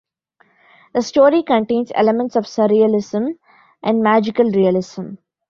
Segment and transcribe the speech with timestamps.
[0.95, 3.37] The story contains elements of surrealism
[3.83, 5.09] and magical realism.